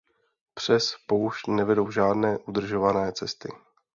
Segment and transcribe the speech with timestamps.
[0.53, 3.49] Přes poušť nevedou žádné udržované cesty.